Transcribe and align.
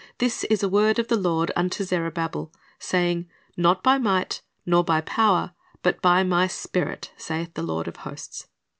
This 0.17 0.43
is 0.45 0.61
the 0.61 0.67
word 0.67 0.97
of 0.97 1.09
the 1.09 1.15
Lord 1.15 1.51
unto 1.55 1.83
Zerubbabel, 1.83 2.51
saying. 2.79 3.29
Not 3.55 3.83
by 3.83 3.99
might, 3.99 4.41
nor 4.65 4.83
by 4.83 5.01
power, 5.01 5.53
but 5.83 6.01
b\ 6.01 6.23
My 6.23 6.47
Spirit, 6.47 7.11
saith'the 7.19 7.61
Lord 7.61 7.87
of 7.87 7.97
hosts. 7.97 8.47